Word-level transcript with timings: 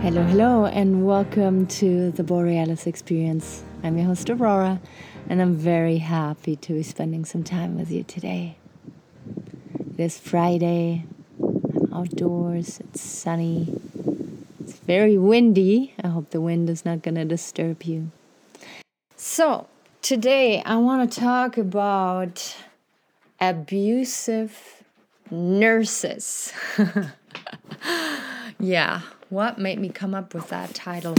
Hello, 0.00 0.22
hello, 0.22 0.64
and 0.64 1.04
welcome 1.04 1.66
to 1.66 2.12
the 2.12 2.22
Borealis 2.22 2.86
Experience. 2.86 3.64
I'm 3.82 3.98
your 3.98 4.06
host, 4.06 4.30
Aurora, 4.30 4.80
and 5.28 5.42
I'm 5.42 5.56
very 5.56 5.98
happy 5.98 6.54
to 6.54 6.74
be 6.74 6.84
spending 6.84 7.24
some 7.24 7.42
time 7.42 7.76
with 7.76 7.90
you 7.90 8.04
today. 8.04 8.56
It 9.98 10.00
is 10.00 10.16
Friday, 10.16 11.04
I'm 11.40 11.92
outdoors, 11.92 12.78
it's 12.78 13.00
sunny, 13.00 13.76
it's 14.60 14.74
very 14.78 15.18
windy. 15.18 15.94
I 16.02 16.08
hope 16.08 16.30
the 16.30 16.40
wind 16.40 16.70
is 16.70 16.84
not 16.84 17.02
going 17.02 17.16
to 17.16 17.24
disturb 17.24 17.82
you. 17.82 18.12
So, 19.16 19.66
today 20.00 20.62
I 20.62 20.76
want 20.76 21.12
to 21.12 21.20
talk 21.20 21.58
about 21.58 22.56
abusive 23.40 24.84
nurses. 25.30 26.52
yeah, 28.60 29.02
what 29.30 29.58
made 29.58 29.78
me 29.78 29.88
come 29.88 30.14
up 30.14 30.34
with 30.34 30.48
that 30.48 30.74
title? 30.74 31.14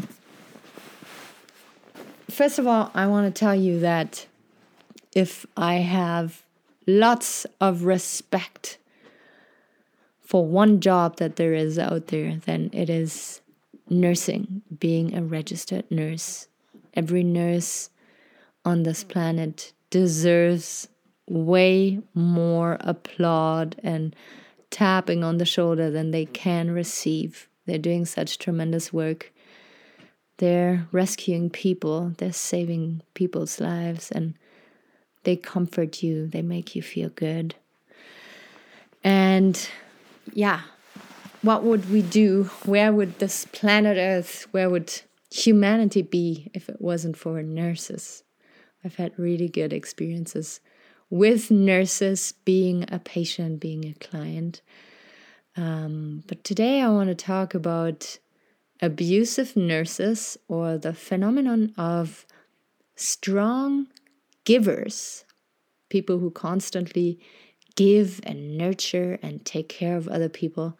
First 2.29 2.59
of 2.59 2.67
all, 2.67 2.91
I 2.93 3.07
want 3.07 3.33
to 3.33 3.39
tell 3.39 3.55
you 3.55 3.79
that 3.79 4.27
if 5.13 5.45
I 5.57 5.75
have 5.75 6.43
lots 6.87 7.45
of 7.59 7.83
respect 7.83 8.77
for 10.21 10.45
one 10.45 10.79
job 10.79 11.17
that 11.17 11.35
there 11.35 11.53
is 11.53 11.77
out 11.79 12.07
there, 12.07 12.37
then 12.45 12.69
it 12.71 12.89
is 12.89 13.41
nursing, 13.89 14.61
being 14.79 15.15
a 15.15 15.23
registered 15.23 15.89
nurse. 15.89 16.47
Every 16.93 17.23
nurse 17.23 17.89
on 18.63 18.83
this 18.83 19.03
planet 19.03 19.73
deserves 19.89 20.87
way 21.27 21.99
more 22.13 22.77
applaud 22.81 23.75
and 23.83 24.15
tapping 24.69 25.23
on 25.23 25.37
the 25.37 25.45
shoulder 25.45 25.89
than 25.89 26.11
they 26.11 26.25
can 26.25 26.71
receive. 26.71 27.48
They're 27.69 27.77
doing 27.77 28.05
such 28.05 28.39
tremendous 28.39 28.91
work. 28.91 29.31
They're 30.37 30.87
rescuing 30.91 31.51
people, 31.51 32.13
they're 32.17 32.33
saving 32.33 33.03
people's 33.13 33.59
lives, 33.59 34.09
and 34.09 34.33
they 35.23 35.35
comfort 35.35 36.01
you, 36.01 36.25
they 36.25 36.41
make 36.41 36.75
you 36.75 36.81
feel 36.81 37.09
good. 37.09 37.53
And 39.03 39.69
yeah, 40.33 40.61
what 41.43 41.63
would 41.63 41.91
we 41.91 42.01
do? 42.01 42.45
Where 42.65 42.91
would 42.91 43.19
this 43.19 43.45
planet 43.51 43.97
Earth, 43.97 44.47
where 44.51 44.69
would 44.69 45.01
humanity 45.29 46.01
be 46.01 46.49
if 46.55 46.69
it 46.69 46.81
wasn't 46.81 47.17
for 47.17 47.43
nurses? 47.43 48.23
I've 48.83 48.95
had 48.95 49.19
really 49.19 49.49
good 49.49 49.73
experiences 49.73 50.59
with 51.09 51.51
nurses 51.51 52.33
being 52.45 52.85
a 52.91 52.97
patient, 52.97 53.59
being 53.59 53.85
a 53.85 53.93
client. 53.93 54.61
Um, 55.59 56.23
but 56.25 56.45
today 56.45 56.79
I 56.79 56.87
want 56.87 57.09
to 57.09 57.15
talk 57.15 57.53
about 57.53 58.17
abusive 58.81 59.57
nurses 59.57 60.37
or 60.47 60.77
the 60.77 60.93
phenomenon 60.93 61.73
of 61.77 62.25
strong 62.95 63.87
givers, 64.45 65.25
people 65.89 66.19
who 66.19 66.31
constantly 66.31 67.19
give 67.75 68.21
and 68.23 68.57
nurture 68.57 69.19
and 69.21 69.43
take 69.43 69.67
care 69.67 69.97
of 69.97 70.07
other 70.07 70.29
people, 70.29 70.79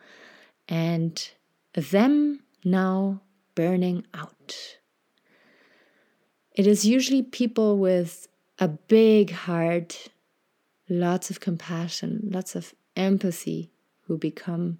and 0.69 1.29
them 1.73 2.39
now 2.63 3.19
burning 3.55 4.05
out. 4.13 4.77
It 6.53 6.65
is 6.65 6.85
usually 6.85 7.21
people 7.21 7.77
with 7.77 8.29
a 8.59 8.69
big 8.69 9.31
heart 9.31 10.07
lots 10.87 11.29
of 11.29 11.41
compassion, 11.41 12.29
lots 12.31 12.55
of 12.55 12.73
empathy 12.95 13.71
who 14.09 14.17
become 14.17 14.79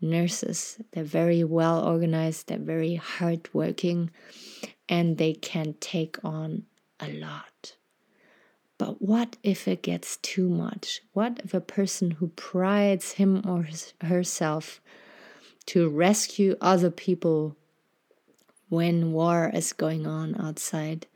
nurses. 0.00 0.80
They're 0.90 1.04
very 1.04 1.44
well 1.44 1.86
organized, 1.86 2.48
they're 2.48 2.58
very 2.58 2.96
hardworking, 2.96 4.10
and 4.88 5.18
they 5.18 5.34
can 5.34 5.74
take 5.78 6.16
on 6.24 6.64
a 6.98 7.08
lot. 7.12 7.76
But 8.78 9.00
what 9.00 9.36
if 9.44 9.68
it 9.68 9.82
gets 9.82 10.16
too 10.16 10.48
much? 10.48 11.02
What 11.12 11.40
if 11.44 11.54
a 11.54 11.60
person 11.60 12.12
who 12.12 12.28
prides 12.28 13.12
him 13.12 13.42
or 13.46 13.68
herself 14.00 14.80
to 15.66 15.88
rescue 15.88 16.56
other 16.60 16.90
people 16.90 17.54
when 18.70 19.12
war 19.12 19.50
is 19.54 19.72
going 19.72 20.06
on 20.06 20.34
outside, 20.40 21.06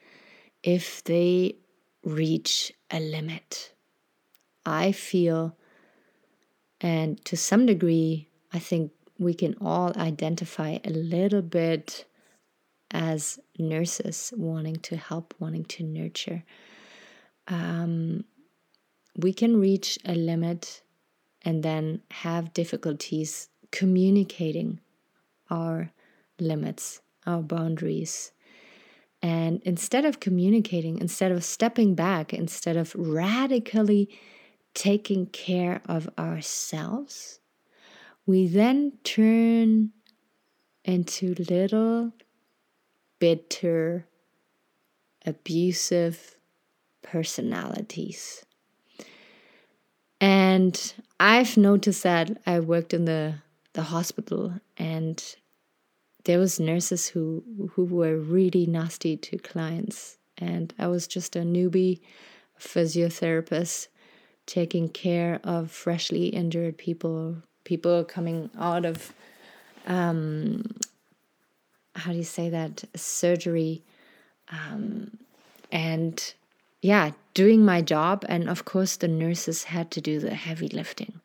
if 0.63 1.03
they 1.05 1.57
reach 2.05 2.73
a 2.91 3.01
limit? 3.01 3.73
I 4.65 4.93
feel, 4.93 5.57
and 6.87 7.25
to 7.25 7.37
some 7.37 7.67
degree, 7.67 8.29
I 8.53 8.61
think 8.61 8.93
we 9.19 9.35
can 9.35 9.57
all 9.61 9.93
identify 9.97 10.79
a 10.85 10.91
little 10.91 11.43
bit 11.43 12.05
as 12.93 13.41
nurses 13.59 14.33
wanting 14.37 14.77
to 14.77 14.97
help, 14.97 15.35
wanting 15.41 15.65
to 15.65 15.83
nurture. 15.83 16.45
Um, 17.49 18.23
we 19.17 19.33
can 19.33 19.59
reach 19.59 19.99
a 20.05 20.15
limit 20.15 20.83
and 21.43 21.65
then 21.65 22.03
have 22.13 22.55
difficulties 22.55 23.49
communicating 23.73 24.79
our 25.51 25.91
limits, 26.39 27.01
our 27.27 27.43
boundaries. 27.43 28.31
And 29.21 29.61
instead 29.65 30.05
of 30.05 30.21
communicating, 30.21 30.99
instead 30.99 31.33
of 31.33 31.43
stepping 31.43 31.97
back, 31.97 32.33
instead 32.33 32.77
of 32.77 32.95
radically 32.95 34.09
taking 34.77 35.27
care 35.27 35.81
of 35.87 36.09
ourselves, 36.19 37.41
we 38.27 38.47
then 38.47 38.93
turn 39.03 39.91
into 40.85 41.35
little 41.49 42.13
bitter, 43.19 44.07
abusive 45.25 46.37
personalities. 47.03 48.45
And 50.21 50.95
I've 51.19 51.57
noticed 51.57 52.03
that 52.03 52.39
I 52.47 52.61
worked 52.61 52.93
in 52.93 53.07
the, 53.07 53.37
the 53.73 53.83
hospital 53.83 54.53
and 54.77 55.23
there 56.25 56.39
was 56.39 56.61
nurses 56.61 57.09
who 57.09 57.43
who 57.73 57.85
were 57.85 58.17
really 58.17 58.67
nasty 58.67 59.17
to 59.17 59.39
clients 59.39 60.19
and 60.37 60.75
I 60.77 60.89
was 60.89 61.07
just 61.07 61.37
a 61.37 61.41
newbie 61.41 62.01
physiotherapist 62.59 63.87
taking 64.47 64.89
care 64.89 65.41
of 65.45 65.71
freshly 65.71 66.29
injured 66.29 66.79
people, 66.79 67.37
people 67.65 68.05
coming 68.05 68.49
out 68.59 68.85
of, 68.85 69.13
um, 69.87 70.65
how 71.95 72.13
do 72.13 72.17
you 72.17 72.25
say 72.25 72.49
that, 72.49 72.85
surgery. 72.95 73.83
Um, 74.49 75.19
and 75.73 76.35
yeah, 76.81 77.11
doing 77.35 77.65
my 77.65 77.83
job. 77.83 78.25
And 78.29 78.49
of 78.49 78.65
course, 78.65 78.97
the 78.97 79.09
nurses 79.09 79.65
had 79.65 79.91
to 79.93 80.01
do 80.01 80.21
the 80.21 80.35
heavy 80.35 80.69
lifting. 80.69 81.21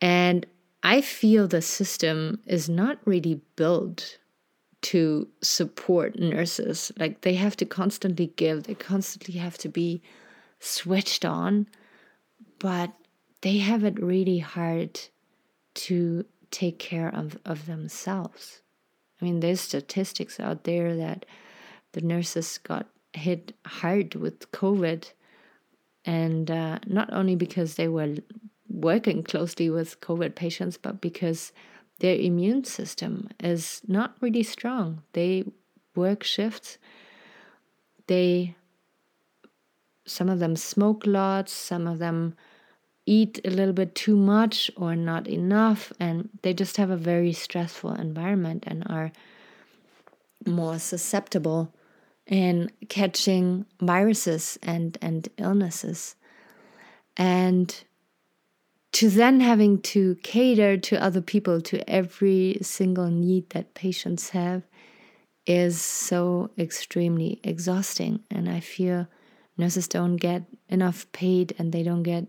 And 0.00 0.46
I 0.82 1.00
feel 1.00 1.46
the 1.46 1.60
system 1.60 2.40
is 2.46 2.68
not 2.68 2.98
really 3.04 3.40
built 3.56 4.18
to 4.82 5.28
support 5.42 6.18
nurses. 6.18 6.90
Like 6.98 7.20
they 7.20 7.34
have 7.34 7.56
to 7.56 7.66
constantly 7.66 8.32
give, 8.36 8.62
they 8.64 8.74
constantly 8.74 9.34
have 9.34 9.58
to 9.58 9.68
be 9.68 10.00
switched 10.58 11.24
on 11.24 11.66
but 12.60 12.92
they 13.40 13.58
have 13.58 13.82
it 13.82 14.00
really 14.00 14.38
hard 14.38 15.00
to 15.74 16.24
take 16.52 16.78
care 16.78 17.08
of, 17.08 17.36
of 17.44 17.66
themselves. 17.66 18.60
I 19.20 19.24
mean, 19.24 19.40
there's 19.40 19.60
statistics 19.60 20.38
out 20.38 20.64
there 20.64 20.96
that 20.96 21.26
the 21.92 22.00
nurses 22.00 22.58
got 22.58 22.86
hit 23.12 23.54
hard 23.66 24.14
with 24.14 24.52
COVID, 24.52 25.10
and 26.04 26.50
uh, 26.50 26.78
not 26.86 27.12
only 27.12 27.34
because 27.34 27.74
they 27.74 27.88
were 27.88 28.16
working 28.68 29.22
closely 29.22 29.68
with 29.68 30.00
COVID 30.00 30.34
patients, 30.34 30.76
but 30.76 31.00
because 31.00 31.52
their 31.98 32.14
immune 32.14 32.64
system 32.64 33.28
is 33.40 33.82
not 33.86 34.16
really 34.20 34.42
strong. 34.42 35.02
They 35.12 35.44
work 35.94 36.22
shifts, 36.22 36.78
they 38.06 38.54
some 40.10 40.28
of 40.28 40.40
them 40.40 40.56
smoke 40.56 41.04
lots, 41.06 41.52
some 41.52 41.86
of 41.86 42.00
them 42.00 42.34
eat 43.06 43.40
a 43.44 43.50
little 43.50 43.72
bit 43.72 43.94
too 43.94 44.16
much 44.16 44.70
or 44.76 44.96
not 44.96 45.28
enough, 45.28 45.92
and 46.00 46.28
they 46.42 46.52
just 46.52 46.76
have 46.76 46.90
a 46.90 46.96
very 46.96 47.32
stressful 47.32 47.92
environment 47.94 48.64
and 48.66 48.82
are 48.86 49.12
more 50.46 50.78
susceptible 50.78 51.72
in 52.26 52.70
catching 52.88 53.66
viruses 53.80 54.58
and, 54.62 54.98
and 55.00 55.28
illnesses. 55.38 56.16
And 57.16 57.72
to 58.92 59.10
then 59.10 59.38
having 59.38 59.80
to 59.82 60.16
cater 60.24 60.76
to 60.76 61.02
other 61.02 61.20
people, 61.20 61.60
to 61.60 61.88
every 61.88 62.58
single 62.62 63.08
need 63.08 63.50
that 63.50 63.74
patients 63.74 64.30
have, 64.30 64.62
is 65.46 65.80
so 65.80 66.50
extremely 66.58 67.40
exhausting. 67.44 68.24
And 68.28 68.48
I 68.48 68.58
feel 68.58 69.06
nurses 69.60 69.86
don't 69.86 70.16
get 70.16 70.42
enough 70.68 71.06
paid 71.12 71.54
and 71.58 71.72
they 71.72 71.82
don't 71.82 72.02
get 72.02 72.26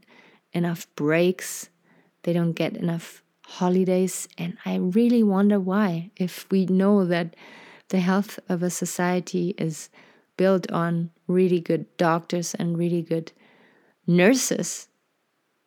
enough 0.54 0.88
breaks, 0.96 1.70
they 2.24 2.34
don't 2.34 2.54
get 2.54 2.78
enough 2.78 3.24
holidays. 3.46 4.28
And 4.38 4.58
I 4.66 4.76
really 4.76 5.24
wonder 5.24 5.60
why, 5.60 6.12
if 6.16 6.46
we 6.52 6.66
know 6.66 7.06
that 7.06 7.36
the 7.90 8.00
health 8.00 8.40
of 8.48 8.64
a 8.64 8.70
society 8.70 9.56
is 9.58 9.90
built 10.38 10.72
on 10.72 11.12
really 11.28 11.60
good 11.60 11.86
doctors 11.98 12.54
and 12.56 12.78
really 12.78 13.02
good 13.02 13.32
nurses, 14.08 14.88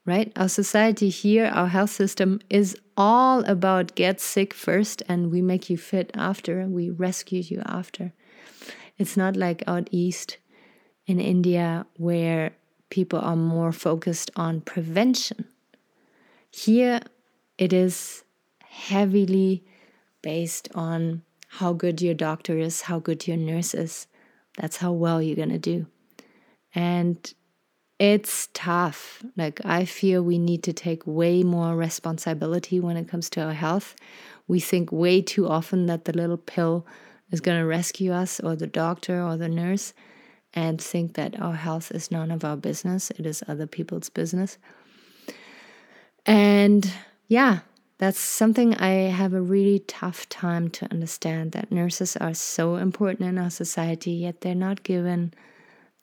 right? 0.06 0.32
Our 0.37 0.49
society 0.49 1.08
here, 1.08 1.46
our 1.46 1.69
health 1.69 1.90
system 1.90 2.40
is 2.49 2.76
all 2.96 3.44
about 3.44 3.94
get 3.94 4.20
sick 4.20 4.55
first 4.55 5.02
and 5.08 5.31
we 5.31 5.43
make 5.43 5.69
you 5.69 5.76
fit 5.76 6.10
after, 6.14 6.67
we 6.67 6.90
rescue 6.90 7.40
you 7.40 7.62
after. 7.67 8.12
It's 8.96 9.17
not 9.17 9.37
like 9.37 9.62
out 9.67 9.88
east 9.90 10.38
in 11.06 11.20
India 11.20 11.86
where 11.96 12.52
people 12.90 13.18
are 13.18 13.36
more 13.36 13.72
focused 13.72 14.30
on 14.36 14.60
prevention. 14.60 15.46
Here 16.50 17.00
it 17.58 17.72
is 17.72 18.24
heavily 18.60 19.64
based 20.22 20.68
on 20.74 21.22
how 21.48 21.72
good 21.72 22.00
your 22.00 22.14
doctor 22.14 22.58
is, 22.58 22.82
how 22.82 22.98
good 22.98 23.26
your 23.26 23.36
nurse 23.36 23.74
is. 23.74 24.06
That's 24.56 24.78
how 24.78 24.92
well 24.92 25.20
you're 25.20 25.36
going 25.36 25.48
to 25.50 25.58
do. 25.58 25.86
And 26.74 27.32
it's 27.98 28.48
tough. 28.54 29.22
Like, 29.36 29.60
I 29.64 29.84
feel 29.84 30.22
we 30.22 30.38
need 30.38 30.62
to 30.64 30.72
take 30.72 31.06
way 31.06 31.42
more 31.42 31.76
responsibility 31.76 32.80
when 32.80 32.96
it 32.96 33.08
comes 33.08 33.30
to 33.30 33.42
our 33.42 33.52
health. 33.52 33.94
We 34.48 34.58
think 34.58 34.90
way 34.90 35.22
too 35.22 35.48
often 35.48 35.86
that 35.86 36.04
the 36.04 36.12
little 36.12 36.36
pill 36.36 36.86
is 37.30 37.40
going 37.40 37.58
to 37.58 37.66
rescue 37.66 38.12
us, 38.12 38.40
or 38.40 38.56
the 38.56 38.66
doctor, 38.66 39.22
or 39.22 39.36
the 39.36 39.48
nurse, 39.48 39.92
and 40.54 40.80
think 40.80 41.14
that 41.14 41.40
our 41.40 41.54
health 41.54 41.90
is 41.90 42.10
none 42.10 42.30
of 42.30 42.44
our 42.44 42.56
business. 42.56 43.10
It 43.10 43.26
is 43.26 43.42
other 43.46 43.66
people's 43.66 44.08
business. 44.08 44.56
And 46.24 46.90
yeah, 47.28 47.60
that's 47.98 48.18
something 48.18 48.74
I 48.76 49.10
have 49.10 49.34
a 49.34 49.42
really 49.42 49.80
tough 49.80 50.28
time 50.28 50.70
to 50.70 50.90
understand 50.90 51.52
that 51.52 51.72
nurses 51.72 52.16
are 52.16 52.34
so 52.34 52.76
important 52.76 53.28
in 53.28 53.38
our 53.38 53.50
society, 53.50 54.12
yet 54.12 54.40
they're 54.40 54.54
not 54.54 54.84
given 54.84 55.34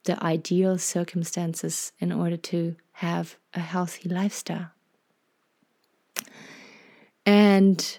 the 0.04 0.22
ideal 0.24 0.78
circumstances 0.78 1.92
in 2.00 2.12
order 2.12 2.38
to 2.38 2.76
have 2.94 3.38
a 3.54 3.60
healthy 3.60 4.10
lifestyle. 4.10 4.72
And 7.26 7.98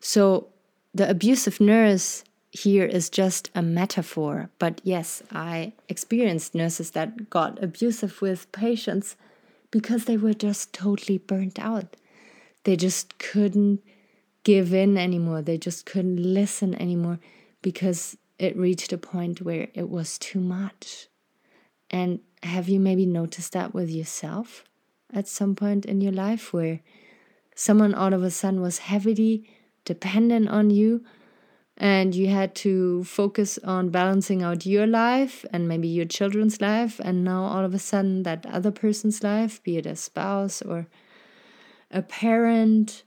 so 0.00 0.48
the 0.94 1.08
abusive 1.08 1.60
nurse 1.60 2.24
here 2.50 2.84
is 2.84 3.08
just 3.08 3.50
a 3.54 3.62
metaphor. 3.62 4.50
But 4.58 4.80
yes, 4.82 5.22
I 5.30 5.72
experienced 5.88 6.54
nurses 6.54 6.90
that 6.92 7.30
got 7.30 7.62
abusive 7.62 8.20
with 8.20 8.50
patients 8.52 9.16
because 9.70 10.04
they 10.04 10.16
were 10.16 10.34
just 10.34 10.72
totally 10.72 11.18
burnt 11.18 11.58
out. 11.58 11.96
They 12.64 12.76
just 12.76 13.18
couldn't 13.18 13.80
give 14.42 14.74
in 14.74 14.96
anymore. 14.96 15.42
They 15.42 15.58
just 15.58 15.86
couldn't 15.86 16.16
listen 16.16 16.74
anymore 16.80 17.20
because 17.62 18.16
it 18.38 18.56
reached 18.56 18.92
a 18.92 18.98
point 18.98 19.42
where 19.42 19.68
it 19.74 19.88
was 19.88 20.18
too 20.18 20.40
much. 20.40 21.08
And 21.90 22.20
have 22.42 22.68
you 22.68 22.80
maybe 22.80 23.06
noticed 23.06 23.52
that 23.52 23.74
with 23.74 23.90
yourself 23.90 24.64
at 25.12 25.28
some 25.28 25.54
point 25.54 25.84
in 25.84 26.00
your 26.00 26.12
life 26.12 26.52
where 26.52 26.80
someone 27.54 27.94
all 27.94 28.14
of 28.14 28.22
a 28.22 28.30
sudden 28.30 28.60
was 28.60 28.78
heavily 28.78 29.48
dependent 29.84 30.48
on 30.48 30.70
you 30.70 31.04
and 31.80 32.14
you 32.14 32.28
had 32.28 32.54
to 32.54 33.02
focus 33.04 33.58
on 33.64 33.88
balancing 33.88 34.42
out 34.42 34.66
your 34.66 34.86
life 34.86 35.46
and 35.50 35.66
maybe 35.66 35.88
your 35.88 36.04
children's 36.04 36.60
life 36.60 37.00
and 37.02 37.24
now 37.24 37.44
all 37.44 37.64
of 37.64 37.72
a 37.72 37.78
sudden 37.78 38.22
that 38.22 38.44
other 38.44 38.70
person's 38.70 39.24
life 39.24 39.62
be 39.62 39.78
it 39.78 39.86
a 39.86 39.96
spouse 39.96 40.60
or 40.60 40.86
a 41.90 42.02
parent 42.02 43.02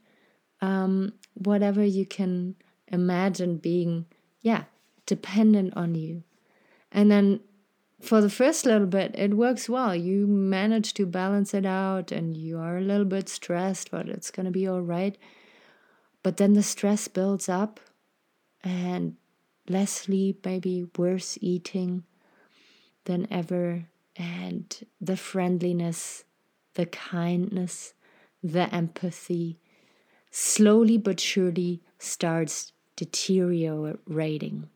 um, 0.60 1.12
whatever 1.34 1.84
you 1.84 2.04
can 2.04 2.56
imagine 2.88 3.56
being 3.56 4.06
yeah 4.42 4.64
dependent 5.06 5.72
on 5.76 5.94
you 5.94 6.24
and 6.90 7.10
then 7.10 7.38
for 8.00 8.20
the 8.20 8.28
first 8.28 8.66
little 8.66 8.86
bit, 8.86 9.14
it 9.16 9.32
works 9.32 9.66
well. 9.66 9.96
You 9.96 10.26
manage 10.26 10.92
to 10.94 11.06
balance 11.06 11.54
it 11.54 11.64
out 11.64 12.12
and 12.12 12.36
you 12.36 12.58
are 12.58 12.76
a 12.76 12.82
little 12.82 13.06
bit 13.06 13.30
stressed, 13.30 13.90
but 13.90 14.10
it's 14.10 14.30
going 14.30 14.44
to 14.44 14.52
be 14.52 14.66
all 14.66 14.82
right. 14.82 15.16
But 16.22 16.36
then 16.36 16.52
the 16.52 16.62
stress 16.62 17.08
builds 17.08 17.48
up 17.48 17.80
and 18.64 19.16
less 19.68 19.92
sleep, 19.92 20.44
maybe 20.44 20.86
worse 20.96 21.38
eating 21.40 22.02
than 23.04 23.30
ever, 23.30 23.86
and 24.16 24.86
the 25.00 25.16
friendliness, 25.16 26.24
the 26.74 26.86
kindness, 26.86 27.94
the 28.42 28.74
empathy 28.74 29.58
slowly 30.30 30.98
but 30.98 31.20
surely 31.20 31.80
starts 31.98 32.72
deteriorating. 32.96 34.68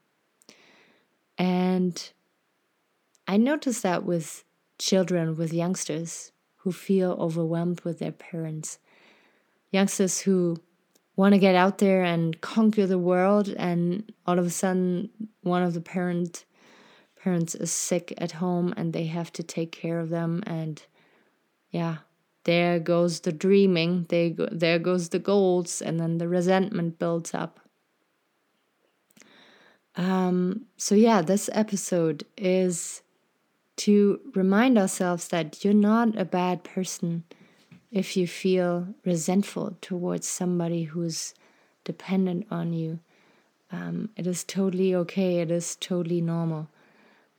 And 1.36 2.10
I 3.26 3.36
notice 3.36 3.80
that 3.80 4.04
with 4.04 4.44
children, 4.78 5.36
with 5.36 5.52
youngsters 5.52 6.30
who 6.58 6.70
feel 6.70 7.12
overwhelmed 7.18 7.80
with 7.80 7.98
their 7.98 8.12
parents, 8.12 8.78
youngsters 9.72 10.20
who 10.20 10.58
want 11.18 11.34
to 11.34 11.38
get 11.38 11.56
out 11.56 11.78
there 11.78 12.04
and 12.04 12.40
conquer 12.40 12.86
the 12.86 12.98
world, 12.98 13.48
and 13.48 14.10
all 14.24 14.38
of 14.38 14.46
a 14.46 14.50
sudden, 14.50 15.10
one 15.42 15.64
of 15.64 15.74
the 15.74 15.80
parent 15.80 16.44
parents 17.20 17.56
is 17.56 17.72
sick 17.72 18.14
at 18.18 18.32
home 18.32 18.72
and 18.76 18.92
they 18.92 19.06
have 19.06 19.32
to 19.32 19.42
take 19.42 19.72
care 19.72 19.98
of 19.98 20.08
them 20.08 20.40
and 20.46 20.82
yeah 21.70 21.96
there 22.44 22.78
goes 22.78 23.20
the 23.20 23.32
dreaming 23.32 24.06
they 24.08 24.30
go, 24.30 24.48
there 24.52 24.78
goes 24.78 25.08
the 25.08 25.18
goals 25.18 25.82
and 25.82 25.98
then 25.98 26.18
the 26.18 26.28
resentment 26.28 26.98
builds 26.98 27.34
up. 27.34 27.60
Um, 29.96 30.66
so 30.76 30.94
yeah 30.94 31.20
this 31.22 31.50
episode 31.52 32.24
is 32.36 33.02
to 33.78 34.20
remind 34.34 34.78
ourselves 34.78 35.28
that 35.28 35.64
you're 35.64 35.74
not 35.74 36.16
a 36.16 36.24
bad 36.24 36.62
person 36.62 37.24
if 37.90 38.16
you 38.16 38.26
feel 38.26 38.88
resentful 39.04 39.76
towards 39.80 40.26
somebody 40.26 40.84
who's 40.84 41.34
dependent 41.84 42.46
on 42.50 42.72
you. 42.72 42.98
Um, 43.70 44.10
it 44.16 44.26
is 44.26 44.44
totally 44.44 44.94
okay, 44.94 45.38
it 45.38 45.50
is 45.50 45.76
totally 45.76 46.20
normal. 46.20 46.68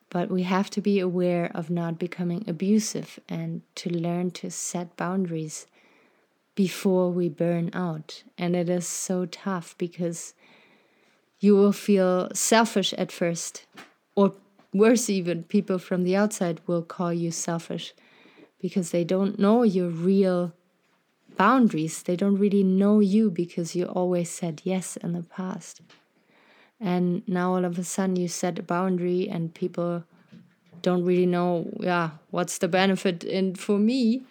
But 0.10 0.32
we 0.32 0.44
have 0.44 0.70
to 0.72 0.82
be 0.82 1.00
aware 1.00 1.52
of 1.54 1.70
not 1.70 2.00
becoming 2.00 2.44
abusive 2.48 3.20
and 3.30 3.62
to 3.76 3.90
learn 3.90 4.32
to 4.32 4.50
set 4.50 4.98
boundaries 4.98 5.68
before 6.56 7.12
we 7.12 7.30
burn 7.30 7.70
out. 7.74 8.24
And 8.38 8.56
it 8.56 8.70
is 8.70 8.88
so 8.88 9.26
tough 9.26 9.76
because 9.78 10.34
you 11.40 11.56
will 11.56 11.72
feel 11.72 12.30
selfish 12.34 12.92
at 12.94 13.12
first 13.12 13.66
or 14.16 14.34
worse 14.74 15.10
even 15.10 15.44
people 15.44 15.80
from 15.80 16.04
the 16.04 16.16
outside 16.16 16.60
will 16.68 16.82
call 16.82 17.14
you 17.14 17.32
selfish 17.32 17.94
because 18.60 18.92
they 18.92 19.04
don't 19.04 19.40
know 19.40 19.64
your 19.64 19.90
real 19.90 20.54
boundaries. 21.38 22.04
They 22.04 22.16
don't 22.16 22.38
really 22.38 22.64
know 22.64 23.00
you 23.00 23.32
because 23.32 23.76
you 23.76 23.86
always 23.86 24.30
said 24.30 24.62
yes 24.64 24.98
in 24.98 25.14
the 25.14 25.24
past. 25.24 25.82
And 26.80 27.28
now 27.28 27.56
all 27.56 27.66
of 27.66 27.78
a 27.78 27.84
sudden 27.84 28.16
you 28.16 28.28
set 28.28 28.60
a 28.60 28.64
boundary 28.64 29.28
and 29.30 29.54
people 29.54 30.04
don't 30.82 31.04
really 31.04 31.26
know 31.26 31.70
yeah 31.82 32.12
what's 32.32 32.58
the 32.60 32.68
benefit? 32.68 33.24
In 33.24 33.56
for 33.56 33.78
me 33.78 34.24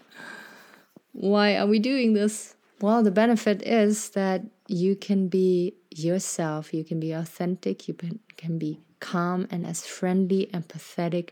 why 1.13 1.57
are 1.57 1.67
we 1.67 1.79
doing 1.79 2.15
this? 2.15 2.55
Well 2.81 3.03
the 3.03 3.11
benefit 3.11 3.63
is 3.63 4.11
that 4.11 4.43
you 4.67 4.97
can 4.97 5.29
be 5.29 5.75
yourself 5.91 6.73
you 6.73 6.85
can 6.85 7.01
be 7.01 7.13
authentic 7.13 7.89
you 7.89 7.95
can 8.37 8.59
be 8.59 8.81
calm 9.01 9.47
and 9.51 9.67
as 9.67 9.87
friendly, 9.87 10.49
empathetic, 10.53 11.31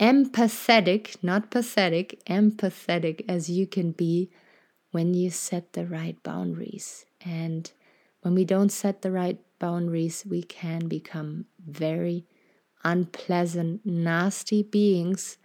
empathetic, 0.00 1.16
not 1.22 1.50
pathetic, 1.50 2.22
empathetic 2.26 3.24
as 3.28 3.48
you 3.48 3.66
can 3.66 3.92
be 3.92 4.30
when 4.90 5.14
you 5.14 5.30
set 5.30 5.72
the 5.72 5.86
right 5.86 6.22
boundaries. 6.22 7.04
And 7.20 7.70
when 8.20 8.34
we 8.34 8.44
don't 8.44 8.70
set 8.70 9.02
the 9.02 9.10
right 9.10 9.38
boundaries, 9.58 10.24
we 10.28 10.42
can 10.42 10.88
become 10.88 11.46
very 11.66 12.26
unpleasant, 12.84 13.84
nasty 13.84 14.62
beings 14.62 15.38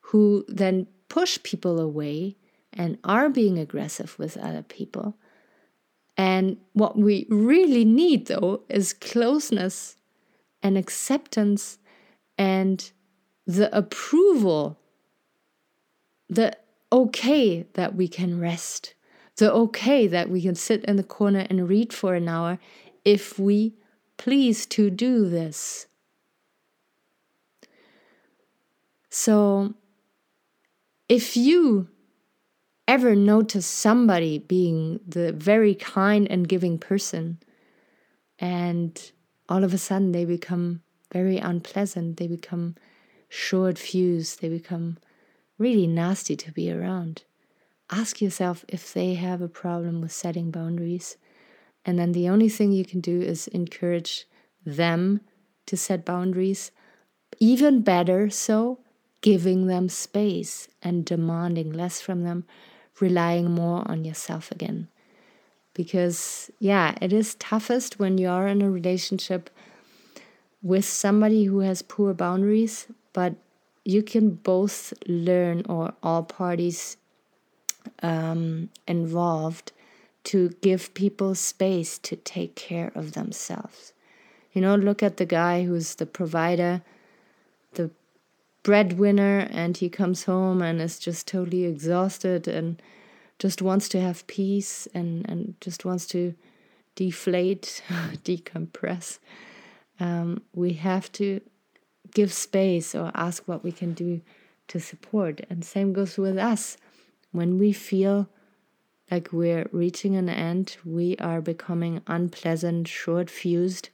who 0.00 0.44
then 0.48 0.86
push 1.08 1.38
people 1.42 1.78
away 1.78 2.36
and 2.72 2.98
are 3.04 3.28
being 3.28 3.58
aggressive 3.58 4.18
with 4.18 4.36
other 4.36 4.62
people. 4.62 5.16
And 6.16 6.58
what 6.72 6.96
we 6.96 7.26
really 7.28 7.84
need, 7.84 8.26
though, 8.26 8.62
is 8.68 8.92
closeness 8.92 9.96
and 10.62 10.76
acceptance 10.76 11.78
and 12.38 12.90
the 13.56 13.76
approval, 13.76 14.78
the 16.28 16.56
okay 16.90 17.66
that 17.74 17.94
we 17.94 18.08
can 18.08 18.40
rest, 18.40 18.94
the 19.36 19.52
okay 19.52 20.06
that 20.06 20.30
we 20.30 20.42
can 20.42 20.54
sit 20.54 20.84
in 20.84 20.96
the 20.96 21.02
corner 21.02 21.46
and 21.48 21.68
read 21.68 21.92
for 21.92 22.14
an 22.14 22.28
hour 22.28 22.58
if 23.04 23.38
we 23.38 23.74
please 24.16 24.66
to 24.66 24.90
do 24.90 25.28
this. 25.28 25.86
So, 29.10 29.74
if 31.08 31.36
you 31.36 31.88
ever 32.88 33.14
notice 33.14 33.66
somebody 33.66 34.38
being 34.38 35.00
the 35.06 35.32
very 35.32 35.74
kind 35.74 36.26
and 36.30 36.48
giving 36.48 36.78
person 36.78 37.38
and 38.38 39.12
all 39.48 39.64
of 39.64 39.74
a 39.74 39.78
sudden 39.78 40.12
they 40.12 40.24
become 40.24 40.82
very 41.12 41.36
unpleasant 41.36 42.16
they 42.16 42.26
become 42.26 42.74
short 43.32 43.78
fuse, 43.78 44.36
they 44.36 44.48
become 44.50 44.98
really 45.56 45.86
nasty 45.86 46.36
to 46.36 46.52
be 46.52 46.70
around. 46.70 47.22
Ask 47.90 48.20
yourself 48.20 48.62
if 48.68 48.92
they 48.92 49.14
have 49.14 49.40
a 49.40 49.48
problem 49.48 50.02
with 50.02 50.12
setting 50.12 50.50
boundaries. 50.50 51.16
And 51.86 51.98
then 51.98 52.12
the 52.12 52.28
only 52.28 52.50
thing 52.50 52.72
you 52.72 52.84
can 52.84 53.00
do 53.00 53.22
is 53.22 53.48
encourage 53.48 54.26
them 54.66 55.22
to 55.64 55.78
set 55.78 56.04
boundaries. 56.04 56.72
Even 57.40 57.80
better 57.80 58.28
so 58.28 58.80
giving 59.22 59.66
them 59.66 59.88
space 59.88 60.68
and 60.82 61.02
demanding 61.06 61.72
less 61.72 62.02
from 62.02 62.24
them 62.24 62.44
relying 63.00 63.50
more 63.50 63.82
on 63.90 64.04
yourself 64.04 64.52
again. 64.52 64.88
Because, 65.72 66.50
yeah, 66.58 66.94
it 67.00 67.14
is 67.14 67.34
toughest 67.36 67.98
when 67.98 68.18
you 68.18 68.28
are 68.28 68.46
in 68.46 68.60
a 68.60 68.70
relationship 68.70 69.48
with 70.60 70.84
somebody 70.84 71.44
who 71.44 71.60
has 71.60 71.80
poor 71.80 72.12
boundaries, 72.12 72.88
but 73.12 73.34
you 73.84 74.02
can 74.02 74.30
both 74.30 74.92
learn, 75.06 75.64
or 75.68 75.94
all 76.02 76.22
parties 76.22 76.96
um, 78.02 78.70
involved, 78.86 79.72
to 80.24 80.50
give 80.60 80.94
people 80.94 81.34
space 81.34 81.98
to 81.98 82.16
take 82.16 82.54
care 82.54 82.92
of 82.94 83.12
themselves. 83.12 83.92
You 84.52 84.60
know, 84.60 84.76
look 84.76 85.02
at 85.02 85.16
the 85.16 85.26
guy 85.26 85.64
who's 85.64 85.96
the 85.96 86.06
provider, 86.06 86.82
the 87.72 87.90
breadwinner 88.62 89.48
and 89.50 89.76
he 89.76 89.88
comes 89.88 90.24
home 90.24 90.62
and 90.62 90.80
is 90.80 90.98
just 90.98 91.26
totally 91.26 91.64
exhausted 91.64 92.46
and 92.46 92.80
just 93.38 93.60
wants 93.60 93.88
to 93.88 94.00
have 94.00 94.26
peace 94.26 94.86
and, 94.94 95.28
and 95.28 95.54
just 95.60 95.84
wants 95.84 96.06
to 96.06 96.34
deflate, 96.94 97.82
decompress. 98.24 99.18
Um, 99.98 100.42
we 100.54 100.74
have 100.74 101.10
to 101.12 101.40
give 102.14 102.32
space 102.32 102.94
or 102.94 103.10
ask 103.14 103.42
what 103.46 103.64
we 103.64 103.72
can 103.72 103.92
do 103.94 104.20
to 104.68 104.80
support. 104.80 105.40
And 105.50 105.64
same 105.64 105.92
goes 105.92 106.16
with 106.16 106.38
us. 106.38 106.76
When 107.30 107.58
we 107.58 107.72
feel 107.72 108.28
like 109.10 109.32
we're 109.32 109.68
reaching 109.72 110.16
an 110.16 110.28
end, 110.28 110.76
we 110.84 111.16
are 111.18 111.40
becoming 111.40 112.02
unpleasant, 112.06 112.88
short 112.88 113.28
fused, 113.28 113.90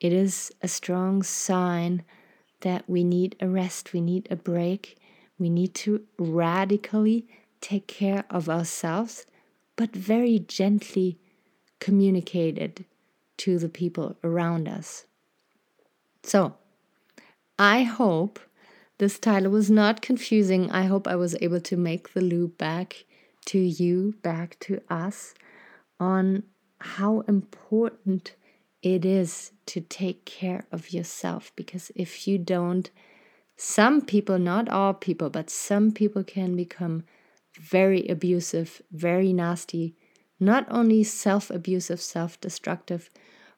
it 0.00 0.12
is 0.12 0.52
a 0.62 0.68
strong 0.68 1.22
sign 1.22 2.02
that 2.60 2.88
we 2.88 3.04
need 3.04 3.36
a 3.40 3.48
rest, 3.48 3.92
we 3.92 4.00
need 4.00 4.26
a 4.30 4.36
break, 4.36 4.98
we 5.38 5.50
need 5.50 5.74
to 5.74 6.02
radically 6.18 7.26
take 7.60 7.86
care 7.86 8.24
of 8.30 8.48
ourselves, 8.48 9.26
but 9.76 9.94
very 9.94 10.38
gently 10.38 11.18
communicate 11.80 12.58
it 12.58 12.84
to 13.36 13.58
the 13.58 13.68
people 13.68 14.16
around 14.22 14.68
us. 14.68 15.04
So, 16.22 16.56
I 17.58 17.84
hope 17.84 18.40
this 18.98 19.18
title 19.18 19.52
was 19.52 19.70
not 19.70 20.02
confusing. 20.02 20.70
I 20.72 20.84
hope 20.84 21.06
I 21.06 21.14
was 21.14 21.36
able 21.40 21.60
to 21.60 21.76
make 21.76 22.12
the 22.12 22.20
loop 22.20 22.58
back 22.58 23.04
to 23.46 23.58
you, 23.58 24.14
back 24.22 24.58
to 24.60 24.80
us, 24.90 25.34
on 26.00 26.42
how 26.78 27.20
important 27.28 28.34
it 28.82 29.04
is 29.04 29.52
to 29.66 29.80
take 29.80 30.24
care 30.24 30.66
of 30.72 30.92
yourself 30.92 31.52
because 31.54 31.90
if 31.94 32.26
you 32.26 32.38
don't, 32.38 32.90
some 33.56 34.00
people, 34.02 34.38
not 34.38 34.68
all 34.68 34.92
people, 34.92 35.30
but 35.30 35.48
some 35.48 35.92
people 35.92 36.24
can 36.24 36.56
become 36.56 37.04
very 37.58 38.06
abusive, 38.08 38.82
very 38.90 39.32
nasty, 39.32 39.94
not 40.40 40.66
only 40.68 41.04
self 41.04 41.50
abusive, 41.50 42.00
self 42.00 42.40
destructive, 42.40 43.10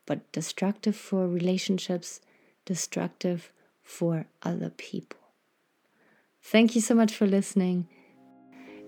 but 0.05 0.31
destructive 0.33 0.95
for 0.95 1.27
relationships, 1.27 2.21
destructive 2.67 3.51
for 3.87 4.27
other 4.43 4.71
people. 4.71 5.21
Thank 6.43 6.75
you 6.75 6.81
so 6.83 6.95
much 6.95 7.15
for 7.15 7.27
listening. 7.27 7.89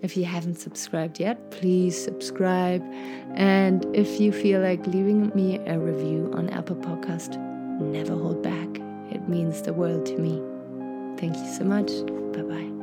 If 0.01 0.15
you 0.15 0.25
haven't 0.25 0.59
subscribed 0.59 1.19
yet, 1.19 1.51
please 1.51 2.01
subscribe. 2.01 2.83
And 3.33 3.85
if 3.95 4.19
you 4.19 4.31
feel 4.31 4.61
like 4.61 4.85
leaving 4.87 5.31
me 5.33 5.57
a 5.65 5.79
review 5.79 6.31
on 6.33 6.49
Apple 6.49 6.75
Podcast, 6.75 7.37
never 7.81 8.13
hold 8.13 8.43
back. 8.43 8.69
It 9.11 9.27
means 9.27 9.61
the 9.61 9.73
world 9.73 10.05
to 10.07 10.17
me. 10.17 10.41
Thank 11.17 11.35
you 11.37 11.51
so 11.51 11.63
much. 11.63 11.89
Bye 12.33 12.43
bye. 12.43 12.78